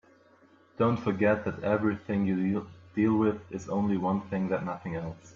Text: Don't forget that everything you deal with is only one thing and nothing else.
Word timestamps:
Don't 0.79 0.97
forget 0.97 1.45
that 1.45 1.63
everything 1.63 2.25
you 2.25 2.67
deal 2.95 3.15
with 3.17 3.39
is 3.51 3.69
only 3.69 3.97
one 3.97 4.21
thing 4.31 4.51
and 4.51 4.65
nothing 4.65 4.95
else. 4.95 5.29